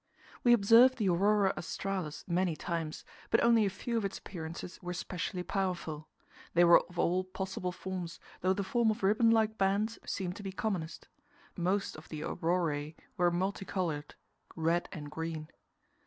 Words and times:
We 0.43 0.51
observed 0.53 0.97
the 0.97 1.09
aurora 1.09 1.53
australis 1.55 2.25
many 2.27 2.55
times, 2.55 3.05
but 3.29 3.43
only 3.43 3.67
a 3.67 3.69
few 3.69 3.97
of 3.97 4.03
its 4.03 4.17
appearances 4.17 4.81
were 4.81 4.95
specially 4.95 5.43
powerful. 5.43 6.07
They 6.55 6.63
were 6.63 6.81
of 6.89 6.97
all 6.97 7.23
possible 7.23 7.71
forms, 7.71 8.19
though 8.39 8.53
the 8.53 8.63
form 8.63 8.89
of 8.89 9.03
ribbon 9.03 9.29
like 9.29 9.59
bands 9.59 9.99
seemed 10.03 10.37
to 10.37 10.41
be 10.41 10.51
commonest. 10.51 11.07
Most 11.55 11.95
of 11.95 12.09
the 12.09 12.21
auroræ 12.21 12.95
were 13.15 13.29
multicoloured 13.29 14.15
red 14.55 14.89
and 14.91 15.11
green. 15.11 15.49